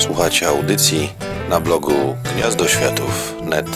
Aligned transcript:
Słuchacie 0.00 0.48
audycji 0.48 1.12
na 1.48 1.60
blogu 1.60 2.16
gniazdoświatów.net. 2.34 3.66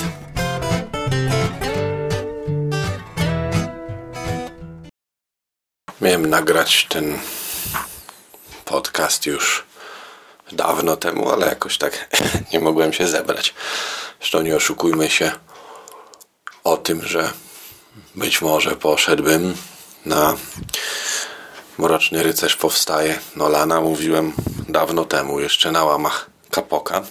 Miałem 6.01 6.27
nagrać 6.27 6.87
ten 6.89 7.19
podcast 8.65 9.27
już 9.27 9.65
dawno 10.53 10.97
temu, 10.97 11.31
ale 11.31 11.47
jakoś 11.47 11.79
tak 11.79 12.09
nie 12.53 12.61
mogłem 12.61 12.93
się 12.93 13.09
zebrać. 13.09 13.55
Zresztą 14.19 14.43
nie 14.43 14.57
oszukujmy 14.57 15.11
się 15.11 15.33
o 16.65 16.77
tym, 16.77 17.03
że 17.07 17.33
być 18.15 18.43
może 18.43 18.77
poszedłbym 18.77 19.55
na 20.07 20.37
Mroczny 21.79 22.23
Rycerz 22.23 22.57
powstaje 22.57 23.19
Nolana. 23.37 23.81
Mówiłem 23.81 24.33
dawno 24.75 25.05
temu, 25.05 25.41
jeszcze 25.41 25.73
na 25.73 25.85
łamach 25.85 26.31
Kapoka. 26.51 27.03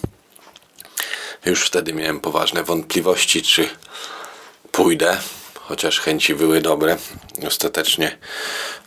Już 1.44 1.66
wtedy 1.66 1.92
miałem 1.92 2.20
poważne 2.20 2.64
wątpliwości, 2.64 3.42
czy 3.42 3.68
pójdę, 4.72 5.16
chociaż 5.54 6.00
chęci 6.00 6.34
były 6.34 6.60
dobre. 6.60 6.96
Ostatecznie 7.48 8.18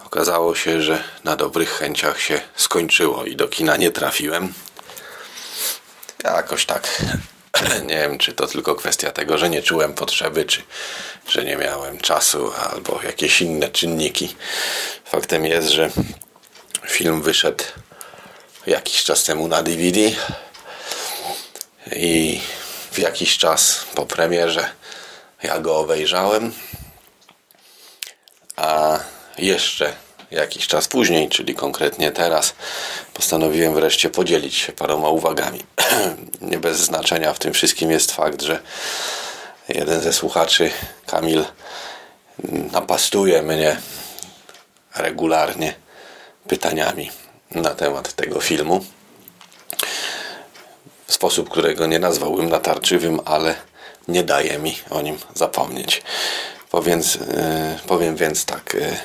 okazało 0.06 0.56
się, 0.56 0.82
że 0.82 1.04
na 1.24 1.36
dobrych 1.36 1.70
chęciach 1.70 2.22
się 2.22 2.42
skończyło 2.56 3.26
i 3.26 3.36
do 3.36 3.48
kina 3.48 3.78
nie 3.78 3.92
trafiłem. 3.92 4.54
Jakoś 6.24 6.66
tak. 6.66 7.02
Nie 7.90 7.98
wiem, 7.98 8.18
czy 8.18 8.34
to 8.34 8.48
tylko 8.48 8.76
kwestia 8.76 9.12
tego, 9.12 9.38
że 9.38 9.50
nie 9.50 9.62
czułem 9.64 9.94
potrzeby, 9.94 10.46
czy 10.46 10.62
że 11.28 11.46
nie 11.46 11.56
miałem 11.56 11.98
czasu, 11.98 12.52
albo 12.72 13.00
jakieś 13.04 13.42
inne 13.42 13.70
czynniki. 13.70 14.36
Faktem 15.06 15.46
jest, 15.46 15.70
że 15.70 15.90
film 16.88 17.22
wyszedł 17.22 17.64
jakiś 18.68 19.04
czas 19.04 19.24
temu 19.24 19.48
na 19.48 19.64
DVD 19.64 20.00
i 21.96 22.42
w 22.92 23.00
jakiś 23.00 23.38
czas 23.38 23.86
po 23.96 24.06
premierze 24.06 24.70
ja 25.44 25.60
go 25.60 25.78
obejrzałem, 25.78 26.54
a 28.56 29.00
jeszcze 29.38 29.94
jakiś 30.32 30.68
czas 30.68 30.88
później, 30.88 31.30
czyli 31.30 31.56
konkretnie 31.56 32.12
teraz, 32.12 32.56
postanowiłem 33.14 33.74
wreszcie 33.74 34.10
podzielić 34.10 34.56
się 34.56 34.74
paroma 34.74 35.10
uwagami. 35.10 35.64
Nie 36.42 36.58
bez 36.58 36.78
znaczenia 36.78 37.34
w 37.34 37.40
tym 37.40 37.54
wszystkim 37.54 37.92
jest 37.92 38.12
fakt, 38.12 38.42
że 38.42 38.60
jeden 39.70 40.02
ze 40.02 40.14
słuchaczy, 40.14 40.72
Kamil, 41.06 41.46
napastuje 42.72 43.42
mnie 43.42 43.82
regularnie 44.96 45.74
pytaniami 46.48 47.12
na 47.52 47.76
temat 47.76 48.14
tego 48.14 48.42
filmu. 48.42 48.86
W 51.08 51.14
sposób, 51.14 51.50
którego 51.50 51.86
nie 51.86 52.00
nazwałbym 52.00 52.50
natarczywym, 52.50 53.20
ale 53.26 53.56
nie 54.08 54.24
daje 54.24 54.60
mi 54.60 54.78
o 54.90 55.02
nim 55.02 55.18
zapomnieć. 55.34 56.04
Powiem, 56.72 57.00
yy, 57.00 57.88
powiem 57.88 58.16
więc 58.16 58.46
tak, 58.46 58.74
yy, 58.74 58.98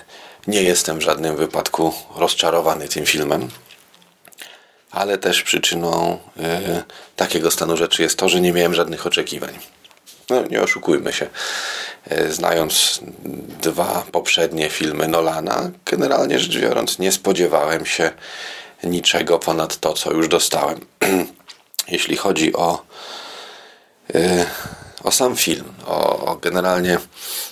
nie 0.46 0.62
jestem 0.62 0.98
w 0.98 1.02
żadnym 1.02 1.36
wypadku 1.36 1.94
rozczarowany 2.16 2.88
tym 2.88 3.06
filmem, 3.06 3.48
ale 4.90 5.18
też 5.18 5.42
przyczyną 5.42 6.18
yy, 6.36 6.44
takiego 7.16 7.50
stanu 7.50 7.76
rzeczy 7.76 8.02
jest 8.02 8.18
to, 8.18 8.28
że 8.28 8.40
nie 8.40 8.52
miałem 8.52 8.74
żadnych 8.74 9.06
oczekiwań. 9.06 9.58
No, 10.30 10.42
nie 10.50 10.62
oszukujmy 10.62 11.12
się. 11.12 11.26
E, 12.10 12.32
znając 12.32 13.00
dwa 13.62 14.04
poprzednie 14.12 14.70
filmy 14.70 15.08
Nolana, 15.08 15.70
generalnie 15.86 16.38
rzecz 16.38 16.58
biorąc, 16.58 16.98
nie 16.98 17.12
spodziewałem 17.12 17.86
się 17.86 18.10
niczego 18.84 19.38
ponad 19.38 19.76
to, 19.76 19.92
co 19.92 20.12
już 20.12 20.28
dostałem. 20.28 20.80
Jeśli 21.88 22.16
chodzi 22.16 22.52
o, 22.52 22.82
e, 24.14 24.46
o 25.04 25.10
sam 25.10 25.36
film, 25.36 25.72
o, 25.86 26.26
o 26.26 26.36
generalnie 26.36 26.98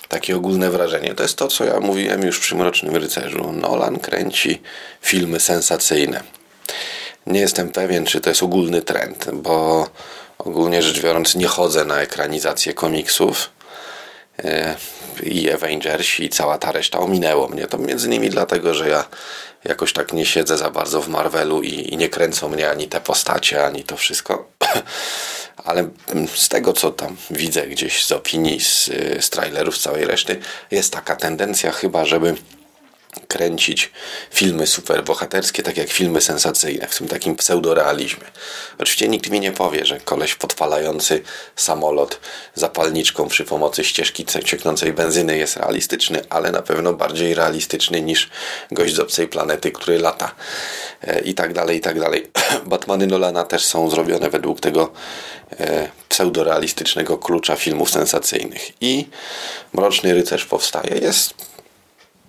takie 0.07 0.35
ogólne 0.35 0.69
wrażenie, 0.69 1.15
to 1.15 1.23
jest 1.23 1.37
to, 1.37 1.47
co 1.47 1.65
ja 1.65 1.79
mówiłem 1.79 2.23
już 2.23 2.39
przy 2.39 2.55
Mrocznym 2.55 2.95
Rycerzu. 2.95 3.51
Nolan 3.51 3.99
kręci 3.99 4.61
filmy 5.01 5.39
sensacyjne. 5.39 6.23
Nie 7.27 7.39
jestem 7.39 7.69
pewien, 7.69 8.05
czy 8.05 8.21
to 8.21 8.29
jest 8.29 8.43
ogólny 8.43 8.81
trend, 8.81 9.29
bo 9.33 9.87
ogólnie 10.45 10.81
rzecz 10.81 11.01
biorąc 11.01 11.35
nie 11.35 11.47
chodzę 11.47 11.85
na 11.85 12.01
ekranizację 12.01 12.73
komiksów 12.73 13.49
e, 14.43 14.75
i 15.23 15.51
Avengersi 15.51 16.23
i 16.23 16.29
cała 16.29 16.57
ta 16.57 16.71
reszta 16.71 16.99
ominęło 16.99 17.47
mnie. 17.47 17.67
To 17.67 17.77
między 17.77 18.07
innymi 18.07 18.29
dlatego, 18.29 18.73
że 18.73 18.89
ja 18.89 19.05
jakoś 19.63 19.93
tak 19.93 20.13
nie 20.13 20.25
siedzę 20.25 20.57
za 20.57 20.69
bardzo 20.69 21.01
w 21.01 21.07
Marvelu 21.07 21.61
i, 21.61 21.93
i 21.93 21.97
nie 21.97 22.09
kręcą 22.09 22.49
mnie 22.49 22.69
ani 22.69 22.87
te 22.87 23.01
postacie, 23.01 23.65
ani 23.65 23.83
to 23.83 23.97
wszystko. 23.97 24.47
Ale 25.65 25.89
z 26.35 26.49
tego, 26.49 26.73
co 26.73 26.91
tam 26.91 27.17
widzę 27.31 27.67
gdzieś 27.67 28.05
z 28.05 28.11
opinii, 28.11 28.59
z, 28.59 28.89
z 29.19 29.29
trailerów, 29.29 29.77
z 29.77 29.81
całej 29.81 30.05
reszty, 30.05 30.39
jest 30.71 30.93
taka 30.93 31.15
tendencja 31.15 31.71
chyba, 31.71 32.05
żeby 32.05 32.35
kręcić 33.31 33.91
filmy 34.31 34.67
superbohaterskie, 34.67 35.63
tak 35.63 35.77
jak 35.77 35.89
filmy 35.89 36.21
sensacyjne, 36.21 36.87
w 36.87 36.97
tym 36.97 37.07
takim 37.07 37.35
pseudorealizmie. 37.35 38.25
Oczywiście 38.79 39.07
nikt 39.07 39.29
mi 39.29 39.39
nie 39.39 39.51
powie, 39.51 39.85
że 39.85 39.99
koleś 39.99 40.35
podpalający 40.35 41.21
samolot 41.55 42.19
zapalniczką 42.55 43.27
przy 43.27 43.45
pomocy 43.45 43.83
ścieżki 43.83 44.25
cieknącej 44.45 44.93
benzyny 44.93 45.37
jest 45.37 45.57
realistyczny, 45.57 46.21
ale 46.29 46.51
na 46.51 46.61
pewno 46.61 46.93
bardziej 46.93 47.33
realistyczny 47.33 48.01
niż 48.01 48.29
gość 48.71 48.95
z 48.95 48.99
obcej 48.99 49.27
planety, 49.27 49.71
który 49.71 49.99
lata. 49.99 50.35
E, 51.03 51.19
I 51.19 51.33
tak 51.33 51.53
dalej, 51.53 51.77
i 51.77 51.81
tak 51.81 51.99
dalej. 51.99 52.31
Batmany 52.65 53.07
Nolana 53.07 53.43
też 53.43 53.65
są 53.65 53.89
zrobione 53.89 54.29
według 54.29 54.59
tego 54.59 54.91
e, 55.59 55.89
pseudorealistycznego 56.09 57.17
klucza 57.17 57.55
filmów 57.55 57.91
sensacyjnych. 57.91 58.71
I 58.81 59.07
Mroczny 59.73 60.13
Rycerz 60.13 60.45
powstaje. 60.45 60.97
Jest 61.01 61.50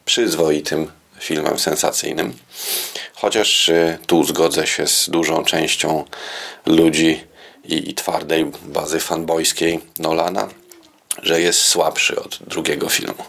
przyzwoitym 0.04 0.90
filmem 1.20 1.58
sensacyjnym. 1.58 2.32
Chociaż 3.14 3.68
y, 3.68 3.98
tu 4.06 4.24
zgodzę 4.24 4.66
się 4.66 4.86
z 4.86 5.10
dużą 5.10 5.44
częścią 5.44 6.04
ludzi 6.66 7.24
i, 7.64 7.90
i 7.90 7.94
twardej 7.94 8.46
bazy 8.62 9.00
fanboyskiej 9.00 9.80
Nolana, 9.98 10.48
że 11.22 11.40
jest 11.40 11.60
słabszy 11.60 12.22
od 12.22 12.38
drugiego 12.46 12.88
filmu. 12.88 13.24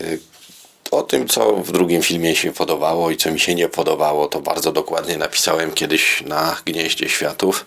Y, 0.00 0.18
o 0.90 1.02
tym, 1.02 1.28
co 1.28 1.56
w 1.56 1.72
drugim 1.72 2.02
filmie 2.02 2.36
się 2.36 2.52
podobało 2.52 3.10
i 3.10 3.16
co 3.16 3.30
mi 3.30 3.40
się 3.40 3.54
nie 3.54 3.68
podobało, 3.68 4.26
to 4.26 4.40
bardzo 4.40 4.72
dokładnie 4.72 5.16
napisałem 5.16 5.72
kiedyś 5.72 6.22
na 6.26 6.56
Gnieździe 6.64 7.08
Światów 7.08 7.66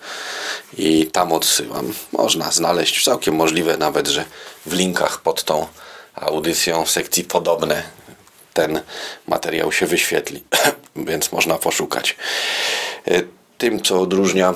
i 0.77 1.07
tam 1.07 1.33
odsyłam. 1.33 1.93
Można 2.11 2.51
znaleźć, 2.51 3.03
całkiem 3.03 3.35
możliwe 3.35 3.77
nawet, 3.77 4.07
że 4.07 4.25
w 4.65 4.73
linkach 4.73 5.21
pod 5.21 5.43
tą 5.43 5.67
audycją 6.15 6.85
sekcji 6.85 7.23
podobne 7.23 7.83
ten 8.53 8.81
materiał 9.27 9.71
się 9.71 9.85
wyświetli, 9.85 10.43
więc 11.09 11.31
można 11.31 11.57
poszukać. 11.57 12.17
E, 13.07 13.21
tym, 13.57 13.81
co 13.81 14.01
odróżnia 14.01 14.53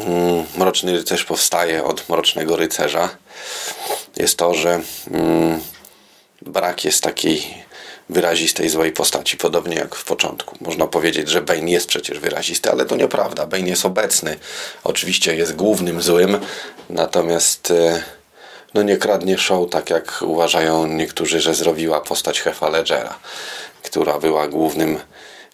mm, 0.00 0.44
Mroczny 0.56 0.92
Rycerz 0.92 1.24
powstaje 1.24 1.84
od 1.84 2.08
Mrocznego 2.08 2.56
Rycerza 2.56 3.08
jest 4.16 4.38
to, 4.38 4.54
że 4.54 4.80
mm, 5.10 5.60
brak 6.42 6.84
jest 6.84 7.02
takiej 7.02 7.66
wyrazistej 8.08 8.68
złej 8.68 8.92
postaci, 8.92 9.36
podobnie 9.36 9.76
jak 9.76 9.94
w 9.94 10.04
początku. 10.04 10.56
Można 10.60 10.86
powiedzieć, 10.86 11.28
że 11.28 11.42
Bane 11.42 11.70
jest 11.70 11.86
przecież 11.86 12.18
wyrazisty, 12.18 12.70
ale 12.70 12.84
to 12.84 12.96
nieprawda. 12.96 13.46
Bane 13.46 13.68
jest 13.68 13.86
obecny. 13.86 14.36
Oczywiście 14.84 15.36
jest 15.36 15.56
głównym 15.56 16.02
złym, 16.02 16.38
natomiast 16.90 17.70
e, 17.70 18.02
no 18.76 18.82
nie 18.82 18.96
kradnie 18.96 19.38
show, 19.38 19.70
tak 19.70 19.90
jak 19.90 20.22
uważają 20.22 20.86
niektórzy, 20.86 21.40
że 21.40 21.54
zrobiła 21.54 22.00
postać 22.00 22.40
Hefa 22.40 22.68
Ledgera, 22.68 23.18
która 23.82 24.18
była 24.18 24.48
głównym 24.48 24.98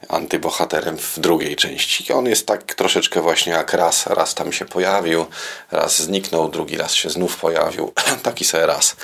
antybohaterem 0.08 0.98
w 0.98 1.18
drugiej 1.18 1.56
części. 1.56 2.12
On 2.12 2.26
jest 2.26 2.46
tak 2.46 2.74
troszeczkę 2.74 3.20
właśnie 3.20 3.52
jak 3.52 3.72
raz, 3.72 4.06
raz 4.06 4.34
tam 4.34 4.52
się 4.52 4.64
pojawił, 4.64 5.26
raz 5.70 6.02
zniknął, 6.02 6.48
drugi 6.48 6.76
raz 6.76 6.94
się 6.94 7.10
znów 7.10 7.36
pojawił. 7.36 7.92
Taki 8.22 8.44
sobie 8.44 8.66
raz. 8.66 8.96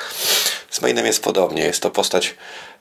Z 0.71 0.81
Mainem 0.81 1.07
jest 1.07 1.23
podobnie. 1.23 1.63
Jest 1.63 1.83
to 1.83 1.91
postać 1.91 2.35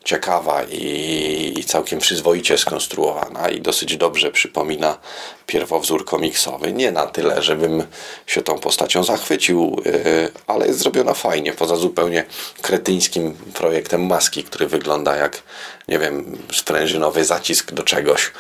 ciekawa 0.08 0.64
i, 0.64 1.64
całkiem 1.68 2.00
przyzwoicie 2.00 2.58
skonstruowana 2.58 3.50
i 3.50 3.62
dosyć 3.62 3.98
dobrze 3.98 4.32
przypomina 4.32 4.98
pierwowzór 5.46 6.06
komiksowy. 6.06 6.74
Nie 6.74 6.92
na 6.92 7.08
tyle, 7.08 7.42
żebym 7.42 7.84
się 8.28 8.42
tą 8.42 8.60
postacią 8.60 9.04
zachwycił, 9.04 9.82
y, 9.86 10.32
ale 10.48 10.68
jest 10.68 10.80
zrobiona 10.80 11.14
fajnie, 11.14 11.54
poza 11.54 11.76
zupełnie 11.76 12.26
kretyńskim 12.62 13.34
projektem 13.54 14.06
maski, 14.06 14.44
który 14.44 14.68
wygląda 14.68 15.16
jak, 15.16 15.42
nie 15.88 16.00
wiem, 16.00 16.38
sprężynowy 16.54 17.26
zacisk 17.26 17.72
do 17.72 17.84
czegoś. 17.84 18.32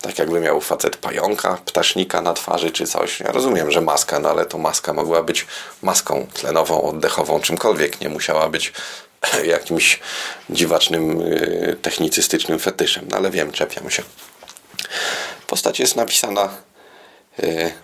Tak 0.00 0.18
jakby 0.18 0.40
miał 0.40 0.60
facet 0.60 0.96
pająka, 0.96 1.58
ptasznika 1.64 2.22
na 2.22 2.34
twarzy 2.34 2.70
czy 2.70 2.86
coś. 2.86 3.20
Ja 3.20 3.32
rozumiem, 3.32 3.70
że 3.70 3.80
maska, 3.80 4.18
no 4.18 4.30
ale 4.30 4.46
to 4.46 4.58
maska 4.58 4.92
mogła 4.92 5.22
być 5.22 5.46
maską 5.82 6.26
tlenową, 6.34 6.82
oddechową, 6.82 7.40
czymkolwiek. 7.40 8.00
Nie 8.00 8.08
musiała 8.08 8.48
być 8.48 8.72
jakimś 9.44 10.00
dziwacznym, 10.50 11.20
y, 11.20 11.76
technicystycznym 11.82 12.58
fetyszem, 12.58 13.06
no 13.10 13.16
ale 13.16 13.30
wiem, 13.30 13.52
czepiam 13.52 13.90
się. 13.90 14.02
Postać 15.46 15.80
jest 15.80 15.96
napisana 15.96 16.48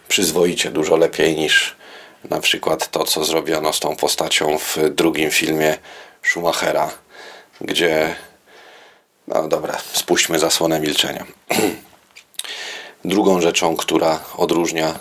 przyzwoicie, 0.08 0.70
dużo 0.70 0.96
lepiej 0.96 1.36
niż 1.36 1.76
na 2.30 2.40
przykład 2.40 2.90
to, 2.90 3.04
co 3.04 3.24
zrobiono 3.24 3.72
z 3.72 3.80
tą 3.80 3.96
postacią 3.96 4.58
w 4.58 4.78
drugim 4.90 5.30
filmie 5.30 5.78
Schumachera, 6.22 6.90
gdzie 7.60 8.16
no 9.28 9.48
dobra, 9.48 9.78
spuśćmy 9.92 10.38
zasłonę 10.38 10.80
milczenia. 10.80 11.26
Drugą 13.04 13.40
rzeczą, 13.40 13.76
która 13.76 14.20
odróżnia 14.36 14.98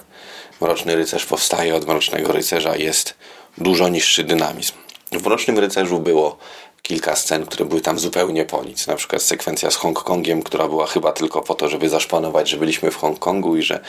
Mroczny 0.61 0.95
Rycerz 0.95 1.25
powstaje 1.25 1.75
od 1.75 1.87
Mrocznego 1.87 2.31
Rycerza 2.31 2.75
jest 2.75 3.15
dużo 3.57 3.87
niższy 3.87 4.23
dynamizm. 4.23 4.73
W 5.19 5.25
Mrocznym 5.25 5.59
Rycerzu 5.59 5.99
było 5.99 6.37
kilka 6.81 7.15
scen, 7.15 7.45
które 7.45 7.65
były 7.65 7.81
tam 7.81 7.99
zupełnie 7.99 8.45
po 8.45 8.63
nic. 8.63 8.87
Na 8.87 8.95
przykład 8.95 9.21
sekwencja 9.21 9.71
z 9.71 9.75
Hongkongiem, 9.75 10.43
która 10.43 10.67
była 10.67 10.87
chyba 10.87 11.11
tylko 11.11 11.41
po 11.41 11.55
to, 11.55 11.69
żeby 11.69 11.89
zaszpanować, 11.89 12.49
że 12.49 12.57
byliśmy 12.57 12.91
w 12.91 12.95
Hongkongu 12.95 13.57
i 13.57 13.63
że 13.63 13.79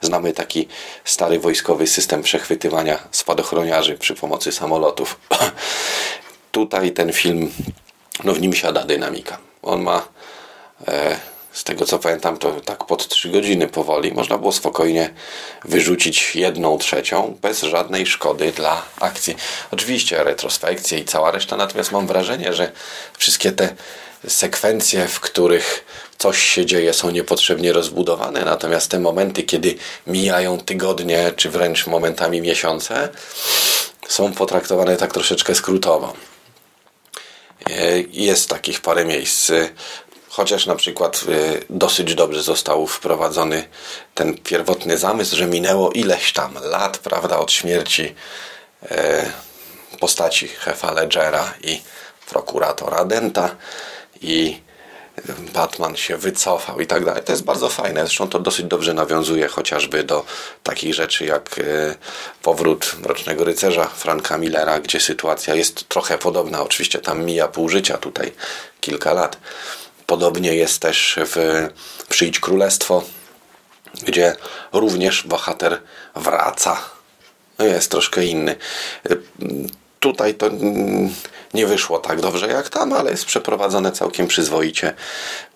znamy 0.00 0.32
taki 0.32 0.68
stary 1.04 1.38
wojskowy 1.38 1.86
system 1.86 2.22
przechwytywania 2.22 2.98
spadochroniarzy 3.10 3.98
przy 3.98 4.14
pomocy 4.14 4.52
samolotów. 4.52 5.20
Tutaj 6.52 6.92
ten 6.92 7.12
film, 7.12 7.52
no 8.24 8.32
w 8.34 8.40
nim 8.40 8.52
siada 8.52 8.84
dynamika. 8.84 9.38
On 9.62 9.82
ma 9.82 10.08
e, 10.88 11.20
z 11.64 11.66
tego 11.66 11.86
co 11.86 11.98
pamiętam, 11.98 12.38
to 12.38 12.52
tak 12.60 12.84
pod 12.84 13.08
3 13.08 13.28
godziny 13.28 13.68
powoli 13.68 14.12
można 14.12 14.38
było 14.38 14.52
spokojnie 14.52 15.10
wyrzucić 15.64 16.36
jedną 16.36 16.78
trzecią 16.78 17.38
bez 17.42 17.62
żadnej 17.62 18.06
szkody 18.06 18.52
dla 18.52 18.82
akcji. 19.00 19.36
Oczywiście 19.70 20.24
retrospekcje 20.24 20.98
i 20.98 21.04
cała 21.04 21.30
reszta, 21.30 21.56
natomiast 21.56 21.92
mam 21.92 22.06
wrażenie, 22.06 22.52
że 22.52 22.72
wszystkie 23.18 23.52
te 23.52 23.74
sekwencje, 24.28 25.08
w 25.08 25.20
których 25.20 25.84
coś 26.18 26.42
się 26.42 26.66
dzieje, 26.66 26.94
są 26.94 27.10
niepotrzebnie 27.10 27.72
rozbudowane, 27.72 28.44
natomiast 28.44 28.90
te 28.90 28.98
momenty, 28.98 29.42
kiedy 29.42 29.74
mijają 30.06 30.58
tygodnie, 30.58 31.32
czy 31.36 31.50
wręcz 31.50 31.86
momentami 31.86 32.40
miesiące, 32.40 33.08
są 34.08 34.32
potraktowane 34.32 34.96
tak 34.96 35.12
troszeczkę 35.12 35.54
skrótowo. 35.54 36.14
E, 37.70 38.00
jest 38.00 38.48
takich 38.48 38.80
parę 38.80 39.04
miejsc. 39.04 39.52
Chociaż 40.36 40.66
na 40.66 40.74
przykład 40.74 41.24
y, 41.28 41.64
dosyć 41.70 42.14
dobrze 42.14 42.42
został 42.42 42.86
wprowadzony 42.86 43.68
ten 44.14 44.38
pierwotny 44.38 44.98
zamysł, 44.98 45.36
że 45.36 45.46
minęło 45.46 45.90
ileś 45.90 46.32
tam 46.32 46.54
lat, 46.62 46.98
prawda, 46.98 47.38
od 47.38 47.52
śmierci 47.52 48.14
e, 48.90 49.30
postaci 50.00 50.48
Hefa 50.48 50.92
Ledgera 50.92 51.54
i 51.62 51.80
prokuratora 52.28 53.04
Denta 53.04 53.56
i 54.20 54.60
Batman 55.54 55.96
się 55.96 56.16
wycofał 56.16 56.80
i 56.80 56.86
tak 56.86 57.04
dalej. 57.04 57.22
To 57.22 57.32
jest 57.32 57.44
bardzo 57.44 57.68
fajne. 57.68 58.06
Zresztą 58.06 58.28
to 58.28 58.38
dosyć 58.38 58.66
dobrze 58.66 58.94
nawiązuje 58.94 59.48
chociażby 59.48 60.04
do 60.04 60.24
takich 60.62 60.94
rzeczy 60.94 61.24
jak 61.24 61.58
e, 61.58 61.94
powrót 62.42 62.96
Mrocznego 62.98 63.44
Rycerza 63.44 63.84
Franka 63.84 64.38
Millera, 64.38 64.80
gdzie 64.80 65.00
sytuacja 65.00 65.54
jest 65.54 65.88
trochę 65.88 66.18
podobna. 66.18 66.62
Oczywiście 66.62 66.98
tam 66.98 67.24
mija 67.24 67.48
pół 67.48 67.68
życia, 67.68 67.98
tutaj 67.98 68.32
kilka 68.80 69.12
lat. 69.12 69.36
Podobnie 70.06 70.54
jest 70.54 70.80
też 70.80 71.18
w 71.18 71.68
Przyjdź 72.08 72.40
Królestwo, 72.40 73.02
gdzie 74.02 74.36
również 74.72 75.22
bohater 75.22 75.80
wraca. 76.16 76.80
No 77.58 77.64
jest 77.64 77.90
troszkę 77.90 78.24
inny. 78.24 78.56
Tutaj 80.00 80.34
to 80.34 80.50
nie 81.54 81.66
wyszło 81.66 81.98
tak 81.98 82.20
dobrze 82.20 82.48
jak 82.48 82.68
tam, 82.68 82.92
ale 82.92 83.10
jest 83.10 83.24
przeprowadzone 83.24 83.92
całkiem 83.92 84.26
przyzwoicie. 84.26 84.94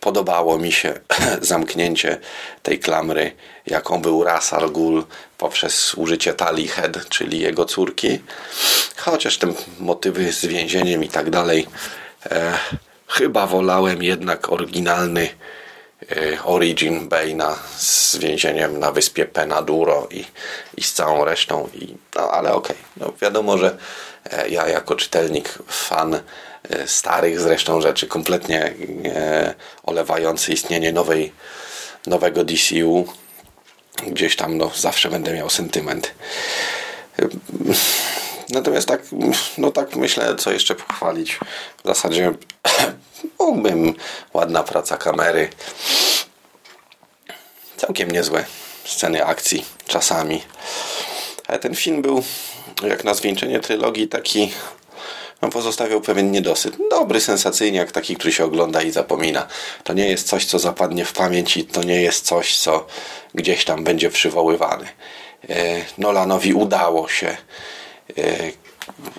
Podobało 0.00 0.58
mi 0.58 0.72
się 0.72 1.00
zamknięcie 1.40 2.20
tej 2.62 2.78
klamry, 2.78 3.32
jaką 3.66 4.02
był 4.02 4.24
Ras 4.24 4.52
Al 4.52 4.70
Ghul 4.70 5.04
poprzez 5.38 5.94
użycie 5.94 6.34
Tali 6.34 6.68
Head, 6.68 7.08
czyli 7.08 7.40
jego 7.40 7.64
córki. 7.64 8.18
Chociaż 8.96 9.38
te 9.38 9.52
motywy 9.80 10.32
z 10.32 10.46
więzieniem 10.46 11.04
i 11.04 11.08
tak 11.08 11.30
dalej 11.30 11.66
e, 12.26 12.58
Chyba 13.08 13.46
wolałem 13.46 14.02
jednak 14.02 14.52
oryginalny 14.52 15.28
e, 16.10 16.44
Origin 16.44 17.08
Bane'a 17.08 17.55
z 17.76 18.16
więzieniem 18.16 18.78
na 18.78 18.93
wyspie 18.93 19.25
Penaduro 19.26 20.08
i, 20.10 20.25
i 20.76 20.82
z 20.82 20.93
całą 20.93 21.25
resztą. 21.25 21.69
I, 21.75 21.94
no 22.16 22.31
ale 22.31 22.52
okej, 22.52 22.76
okay. 22.76 23.06
no, 23.06 23.12
wiadomo, 23.20 23.58
że 23.58 23.78
e, 24.31 24.49
ja 24.49 24.69
jako 24.69 24.96
czytelnik, 24.96 25.58
fan 25.69 26.14
e, 26.14 26.20
starych 26.88 27.40
zresztą 27.40 27.81
rzeczy, 27.81 28.06
kompletnie 28.06 28.75
olewający 29.82 30.52
istnienie 30.52 30.93
nowej, 30.93 31.32
nowego 32.06 32.44
DCU, 32.44 33.08
gdzieś 34.06 34.37
tam 34.37 34.56
no, 34.56 34.70
zawsze 34.76 35.08
będę 35.08 35.34
miał 35.34 35.50
sentyment. 35.50 36.14
Natomiast 38.48 38.88
tak, 38.88 39.02
no 39.58 39.70
tak 39.70 39.96
myślę, 39.96 40.36
co 40.36 40.52
jeszcze 40.52 40.74
pochwalić. 40.74 41.38
W 41.84 41.86
zasadzie 41.86 42.32
mógłbym, 43.40 43.94
ładna 44.34 44.62
praca 44.62 44.96
kamery. 44.96 45.48
Całkiem 47.76 48.10
niezłe 48.10 48.44
sceny 48.84 49.26
akcji 49.26 49.64
czasami. 49.86 50.42
Ale 51.46 51.58
ten 51.58 51.74
film 51.74 52.02
był, 52.02 52.24
jak 52.82 53.04
na 53.04 53.14
zwieńczenie 53.14 53.60
trylogii, 53.60 54.08
taki 54.08 54.52
no, 55.42 55.48
pozostawiał 55.48 56.00
pewien 56.00 56.30
niedosyt. 56.30 56.76
Dobry, 56.90 57.20
sensacyjnie, 57.20 57.78
jak 57.78 57.92
taki, 57.92 58.16
który 58.16 58.32
się 58.32 58.44
ogląda 58.44 58.82
i 58.82 58.90
zapomina. 58.90 59.46
To 59.84 59.92
nie 59.92 60.08
jest 60.08 60.28
coś, 60.28 60.46
co 60.46 60.58
zapadnie 60.58 61.04
w 61.04 61.12
pamięć 61.12 61.56
i 61.56 61.64
to 61.64 61.82
nie 61.82 62.02
jest 62.02 62.26
coś, 62.26 62.58
co 62.58 62.86
gdzieś 63.34 63.64
tam 63.64 63.84
będzie 63.84 64.10
przywoływane. 64.10 64.88
Nolanowi 65.98 66.54
udało 66.54 67.08
się 67.08 67.36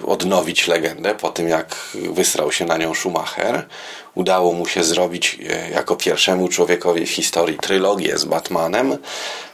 odnowić 0.05 0.67
legendę 0.67 1.15
po 1.15 1.29
tym, 1.29 1.49
jak 1.49 1.75
wysrał 1.95 2.51
się 2.51 2.65
na 2.65 2.77
nią 2.77 2.95
Schumacher. 2.95 3.67
Udało 4.15 4.53
mu 4.53 4.65
się 4.65 4.83
zrobić 4.83 5.39
e, 5.49 5.69
jako 5.69 5.95
pierwszemu 5.95 6.47
człowiekowi 6.47 7.05
w 7.05 7.11
historii 7.11 7.57
trylogię 7.57 8.17
z 8.17 8.25
Batmanem. 8.25 8.97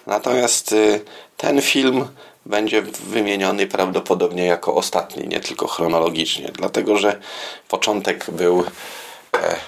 Natomiast 0.08 0.74
e, 0.74 1.00
ten 1.38 1.62
film 1.62 2.08
będzie 2.46 2.82
wymieniony 2.82 3.68
prawdopodobnie 3.68 4.46
jako 4.46 4.76
ostatni, 4.76 5.28
nie 5.28 5.40
tylko 5.40 5.68
chronologicznie, 5.68 6.52
dlatego 6.54 6.98
że 6.98 7.20
początek 7.68 8.26
był 8.32 8.64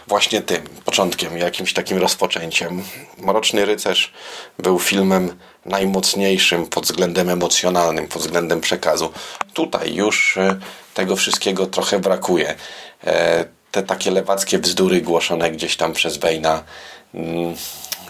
właśnie 0.07 0.41
tym 0.41 0.63
początkiem, 0.85 1.37
jakimś 1.37 1.73
takim 1.73 1.97
rozpoczęciem. 1.97 2.83
Mroczny 3.17 3.65
Rycerz 3.65 4.13
był 4.59 4.79
filmem 4.79 5.37
najmocniejszym 5.65 6.65
pod 6.65 6.85
względem 6.85 7.29
emocjonalnym, 7.29 8.07
pod 8.07 8.21
względem 8.21 8.61
przekazu. 8.61 9.11
Tutaj 9.53 9.93
już 9.93 10.37
e, 10.37 10.59
tego 10.93 11.15
wszystkiego 11.15 11.65
trochę 11.65 11.99
brakuje. 11.99 12.55
E, 13.03 13.45
te 13.71 13.83
takie 13.83 14.11
lewackie 14.11 14.59
bzdury 14.59 15.01
głoszone 15.01 15.51
gdzieś 15.51 15.77
tam 15.77 15.93
przez 15.93 16.17
Bejna 16.17 16.63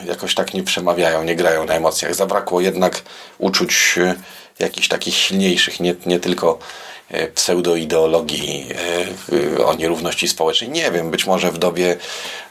jakoś 0.05 0.35
tak 0.35 0.53
nie 0.53 0.63
przemawiają, 0.63 1.23
nie 1.23 1.35
grają 1.35 1.65
na 1.65 1.73
emocjach. 1.73 2.15
Zabrakło 2.15 2.61
jednak 2.61 3.01
uczuć 3.37 3.95
e, 3.97 4.15
jakichś 4.59 4.87
takich 4.87 5.15
silniejszych, 5.15 5.79
nie, 5.79 5.95
nie 6.05 6.19
tylko 6.19 6.59
E, 7.11 7.27
pseudoideologii 7.27 8.67
e, 9.57 9.65
o 9.65 9.73
nierówności 9.73 10.27
społecznej. 10.27 10.69
Nie 10.69 10.91
wiem, 10.91 11.11
być 11.11 11.25
może 11.25 11.51
w 11.51 11.57
dobie 11.57 11.97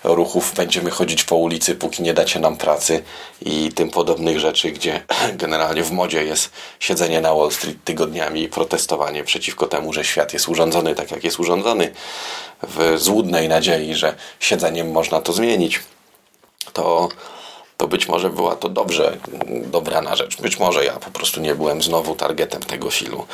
ruchów 0.05 0.53
będziemy 0.57 0.91
chodzić 0.91 1.25
po 1.25 1.37
ulicy, 1.37 1.75
póki 1.75 2.03
nie 2.03 2.15
dacie 2.15 2.41
nam 2.41 2.57
pracy 2.57 3.03
i 3.43 3.73
tym 3.73 3.91
podobnych 3.91 4.41
rzeczy, 4.41 4.71
gdzie 4.71 5.03
generalnie 5.35 5.83
w 5.83 5.91
modzie 5.91 6.25
jest 6.25 6.51
siedzenie 6.81 7.21
na 7.21 7.35
Wall 7.35 7.53
Street 7.53 7.85
tygodniami 7.85 8.43
i 8.43 8.49
protestowanie 8.49 9.25
przeciwko 9.25 9.67
temu, 9.67 9.93
że 9.93 10.05
świat 10.05 10.33
jest 10.33 10.49
urządzony 10.49 10.95
tak, 10.95 11.11
jak 11.11 11.25
jest 11.25 11.41
urządzony, 11.41 11.93
w 12.63 12.95
złudnej 12.99 13.49
nadziei, 13.49 13.95
że 13.95 14.15
siedzeniem 14.41 14.91
można 14.91 15.21
to 15.21 15.33
zmienić. 15.33 15.81
To 16.73 17.09
to 17.77 17.89
być 17.89 18.09
może 18.09 18.31
była 18.31 18.57
to 18.57 18.69
dobrze 18.69 19.17
dobrana 19.67 20.17
rzecz. 20.17 20.41
Być 20.41 20.59
może 20.59 20.85
ja 20.85 20.93
po 20.93 21.11
prostu 21.11 21.41
nie 21.41 21.55
byłem 21.55 21.83
znowu 21.83 22.15
targetem 22.15 22.63
tego 22.63 22.91
filmu. 22.91 23.27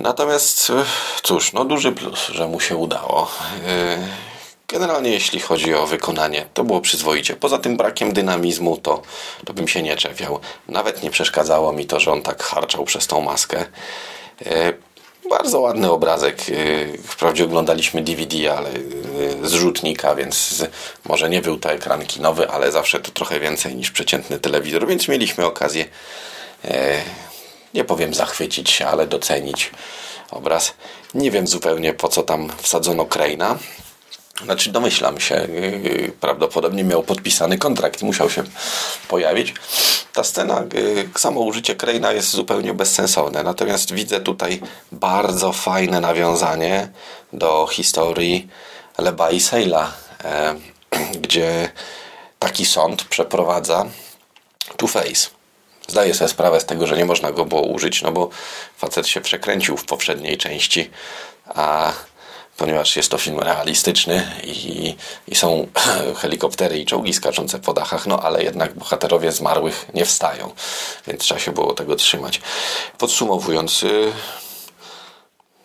Natomiast 0.00 0.70
e, 0.70 0.84
cóż, 1.22 1.52
no 1.52 1.64
duży 1.64 1.92
plus, 1.92 2.26
że 2.26 2.48
mu 2.48 2.60
się 2.60 2.76
udało. 2.76 3.30
E, 3.66 3.98
generalnie 4.68 5.10
jeśli 5.10 5.40
chodzi 5.40 5.74
o 5.74 5.86
wykonanie, 5.86 6.46
to 6.54 6.64
było 6.64 6.80
przyzwoicie. 6.80 7.36
Poza 7.36 7.58
tym 7.58 7.76
brakiem 7.76 8.12
dynamizmu, 8.12 8.76
to, 8.76 9.02
to 9.44 9.52
bym 9.52 9.68
się 9.68 9.82
nie 9.82 9.96
czepiał. 9.96 10.40
Nawet 10.68 11.02
nie 11.02 11.10
przeszkadzało 11.10 11.72
mi 11.72 11.86
to, 11.86 12.00
że 12.00 12.12
on 12.12 12.22
tak 12.22 12.42
harczał 12.42 12.84
przez 12.84 13.06
tą 13.06 13.20
maskę. 13.20 13.64
Bardzo 15.38 15.60
ładny 15.60 15.90
obrazek. 15.90 16.42
Wprawdzie 17.08 17.44
oglądaliśmy 17.44 18.02
DVD, 18.02 18.56
ale 18.56 18.70
z 19.42 19.52
rzutnika, 19.52 20.14
więc 20.14 20.64
może 21.04 21.30
nie 21.30 21.42
był 21.42 21.58
to 21.58 21.70
ekran 21.70 22.06
kinowy, 22.06 22.48
ale 22.50 22.72
zawsze 22.72 23.00
to 23.00 23.10
trochę 23.10 23.40
więcej 23.40 23.74
niż 23.76 23.90
przeciętny 23.90 24.38
telewizor, 24.38 24.86
więc 24.86 25.08
mieliśmy 25.08 25.46
okazję 25.46 25.84
nie 27.74 27.84
powiem 27.84 28.14
zachwycić 28.14 28.70
się, 28.70 28.86
ale 28.86 29.06
docenić 29.06 29.70
obraz. 30.30 30.74
Nie 31.14 31.30
wiem 31.30 31.46
zupełnie 31.46 31.94
po 31.94 32.08
co 32.08 32.22
tam 32.22 32.52
wsadzono 32.62 33.04
Kraina. 33.04 33.58
Znaczy 34.44 34.72
domyślam 34.72 35.20
się, 35.20 35.48
prawdopodobnie 36.20 36.84
miał 36.84 37.02
podpisany 37.02 37.58
kontrakt, 37.58 38.02
musiał 38.02 38.30
się 38.30 38.42
pojawić. 39.08 39.54
Ta 40.16 40.24
scena, 40.24 40.64
y, 40.74 41.08
samo 41.18 41.40
użycie 41.40 41.74
Kraina 41.74 42.12
jest 42.12 42.30
zupełnie 42.30 42.74
bezsensowne. 42.74 43.42
Natomiast 43.42 43.92
widzę 43.92 44.20
tutaj 44.20 44.60
bardzo 44.92 45.52
fajne 45.52 46.00
nawiązanie 46.00 46.88
do 47.32 47.66
historii 47.66 48.48
Leba 48.98 49.30
i 49.30 49.40
e, 50.24 50.54
gdzie 51.22 51.70
taki 52.38 52.66
sąd 52.66 53.04
przeprowadza 53.04 53.86
Two-Face. 54.76 55.30
Zdaję 55.88 56.14
sobie 56.14 56.28
sprawę 56.28 56.60
z 56.60 56.66
tego, 56.66 56.86
że 56.86 56.96
nie 56.96 57.04
można 57.04 57.32
go 57.32 57.44
było 57.44 57.62
użyć, 57.62 58.02
no 58.02 58.12
bo 58.12 58.28
facet 58.76 59.08
się 59.08 59.20
przekręcił 59.20 59.76
w 59.76 59.84
poprzedniej 59.84 60.38
części, 60.38 60.90
a 61.46 61.92
ponieważ 62.56 62.96
jest 62.96 63.10
to 63.10 63.18
film 63.18 63.40
realistyczny 63.40 64.30
i, 64.44 64.96
i 65.28 65.34
są 65.34 65.66
helikoptery 66.22 66.78
i 66.78 66.86
czołgi 66.86 67.14
skaczące 67.14 67.58
po 67.58 67.72
dachach, 67.72 68.06
no 68.06 68.20
ale 68.20 68.42
jednak 68.42 68.74
bohaterowie 68.74 69.32
zmarłych 69.32 69.86
nie 69.94 70.04
wstają, 70.04 70.50
więc 71.06 71.20
trzeba 71.20 71.40
się 71.40 71.52
było 71.52 71.72
tego 71.72 71.96
trzymać. 71.96 72.40
Podsumowując, 72.98 73.82
y, 73.82 74.12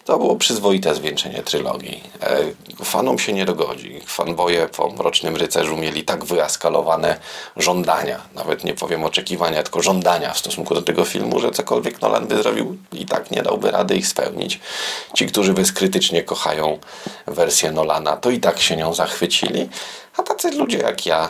to 0.06 0.18
było 0.18 0.36
przyzwoite 0.36 0.96
zwieńczenie 0.96 1.44
trylogii. 1.44 2.04
E, 2.22 2.86
fanom 2.86 3.20
się 3.20 3.34
nie 3.34 3.46
dogodzi. 3.46 4.02
Fanboje 4.06 4.68
po 4.68 4.90
Mrocznym 4.90 5.36
Rycerzu 5.36 5.78
mieli 5.78 6.04
tak 6.04 6.26
wyaskalowane 6.26 7.18
żądania, 7.58 8.22
nawet 8.36 8.64
nie 8.64 8.74
powiem 8.74 9.06
oczekiwania, 9.06 9.64
tylko 9.64 9.82
żądania 9.82 10.34
w 10.34 10.38
stosunku 10.38 10.76
do 10.76 10.82
tego 10.82 11.06
filmu, 11.06 11.40
że 11.40 11.52
cokolwiek 11.52 12.02
Nolan 12.02 12.28
by 12.28 12.38
zrobił 12.38 12.78
i 12.94 13.06
tak 13.06 13.32
nie 13.32 13.42
dałby 13.42 13.72
rady 13.72 13.96
ich 13.96 14.08
spełnić. 14.08 14.60
Ci, 15.14 15.26
którzy 15.26 15.54
bezkrytycznie 15.54 16.24
kochają 16.24 16.80
wersję 17.28 17.72
Nolana, 17.72 18.18
to 18.18 18.30
i 18.30 18.40
tak 18.40 18.60
się 18.60 18.78
nią 18.78 18.94
zachwycili, 18.94 19.70
a 20.18 20.24
tacy 20.24 20.52
ludzie 20.52 20.78
jak 20.78 21.06
ja 21.06 21.30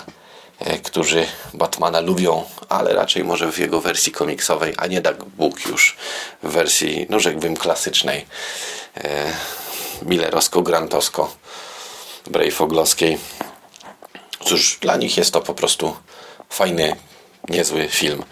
którzy 0.84 1.26
Batmana 1.54 2.00
lubią, 2.00 2.44
ale 2.70 2.94
raczej 2.94 3.24
może 3.24 3.52
w 3.52 3.60
jego 3.60 3.82
wersji 3.82 4.12
komiksowej, 4.12 4.74
a 4.78 4.88
nie 4.88 5.02
tak 5.02 5.24
Bóg 5.24 5.66
już 5.66 5.98
w 6.44 6.52
wersji, 6.52 7.06
no 7.10 7.20
rzekłbym, 7.20 7.58
klasycznej, 7.58 8.26
e, 8.98 9.34
millerowsko-grantowsko, 10.02 11.28
brejfoglowskiej. 12.28 13.18
Cóż, 14.46 14.78
dla 14.82 14.98
nich 14.98 15.18
jest 15.18 15.34
to 15.34 15.42
po 15.42 15.54
prostu 15.54 15.96
fajny, 16.50 16.96
niezły 17.50 17.88
film. 17.88 18.24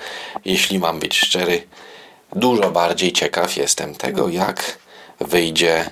Jeśli 0.46 0.80
mam 0.80 1.00
być 1.00 1.20
szczery, 1.20 1.68
dużo 2.36 2.72
bardziej 2.72 3.14
ciekaw 3.14 3.58
jestem 3.58 3.96
tego, 3.96 4.30
jak 4.30 4.78
wyjdzie 5.20 5.90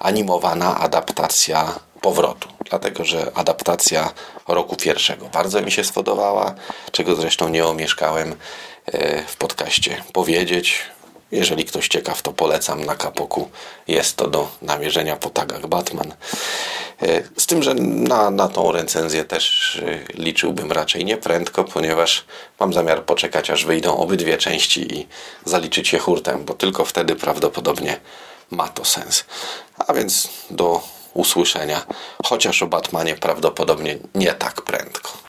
animowana 0.00 0.78
adaptacja 0.78 1.78
powrotu 2.00 2.48
dlatego 2.70 3.04
że 3.04 3.32
adaptacja 3.34 4.12
roku 4.48 4.76
pierwszego 4.76 5.28
bardzo 5.28 5.60
mi 5.62 5.72
się 5.72 5.84
spodobała, 5.84 6.54
czego 6.92 7.16
zresztą 7.16 7.48
nie 7.48 7.66
omieszkałem 7.66 8.34
e, 8.86 9.22
w 9.26 9.36
podcaście 9.36 10.02
powiedzieć. 10.12 10.82
Jeżeli 11.32 11.64
ktoś 11.64 11.88
ciekaw, 11.88 12.22
to 12.22 12.32
polecam 12.32 12.84
na 12.84 12.94
kapoku. 12.94 13.50
Jest 13.88 14.16
to 14.16 14.28
do 14.28 14.48
namierzenia 14.62 15.16
po 15.16 15.30
tagach 15.30 15.66
Batman. 15.66 16.14
E, 17.02 17.22
z 17.36 17.46
tym, 17.46 17.62
że 17.62 17.74
na, 17.74 18.30
na 18.30 18.48
tą 18.48 18.72
recenzję 18.72 19.24
też 19.24 19.76
e, 19.86 20.22
liczyłbym 20.22 20.72
raczej 20.72 21.04
nie 21.04 21.16
prędko, 21.16 21.64
ponieważ 21.64 22.24
mam 22.60 22.72
zamiar 22.72 23.04
poczekać, 23.04 23.50
aż 23.50 23.64
wyjdą 23.64 23.96
obydwie 23.96 24.38
części 24.38 24.96
i 24.96 25.06
zaliczyć 25.44 25.92
je 25.92 25.98
hurtem, 25.98 26.44
bo 26.44 26.54
tylko 26.54 26.84
wtedy 26.84 27.16
prawdopodobnie 27.16 28.00
ma 28.50 28.68
to 28.68 28.84
sens. 28.84 29.24
A 29.78 29.92
więc 29.92 30.28
do 30.50 30.82
usłyszenia, 31.18 31.86
chociaż 32.24 32.62
o 32.62 32.66
Batmanie 32.66 33.14
prawdopodobnie 33.14 33.98
nie 34.14 34.34
tak 34.34 34.62
prędko. 34.62 35.27